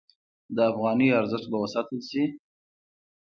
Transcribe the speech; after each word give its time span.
د 0.55 0.57
افغانیو 0.71 1.17
ارزښت 1.19 1.47
به 1.51 1.57
وساتل 1.63 1.99
شي؟ 2.09 2.23